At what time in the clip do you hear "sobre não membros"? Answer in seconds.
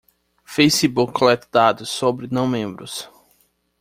1.91-3.07